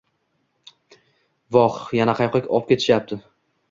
[1.59, 3.25] Voh yana qayoqqa opketishyapti?